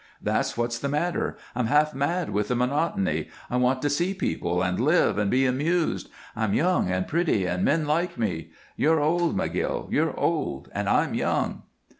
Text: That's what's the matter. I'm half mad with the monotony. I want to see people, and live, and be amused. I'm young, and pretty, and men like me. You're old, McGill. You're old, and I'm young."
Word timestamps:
That's 0.19 0.57
what's 0.57 0.79
the 0.79 0.89
matter. 0.89 1.37
I'm 1.53 1.67
half 1.67 1.93
mad 1.93 2.31
with 2.31 2.47
the 2.47 2.55
monotony. 2.55 3.29
I 3.51 3.57
want 3.57 3.83
to 3.83 3.89
see 3.91 4.15
people, 4.15 4.63
and 4.63 4.79
live, 4.79 5.19
and 5.19 5.29
be 5.29 5.45
amused. 5.45 6.09
I'm 6.35 6.55
young, 6.55 6.89
and 6.89 7.07
pretty, 7.07 7.45
and 7.45 7.63
men 7.63 7.85
like 7.85 8.17
me. 8.17 8.49
You're 8.75 8.99
old, 8.99 9.37
McGill. 9.37 9.91
You're 9.91 10.19
old, 10.19 10.69
and 10.73 10.89
I'm 10.89 11.13
young." 11.13 11.61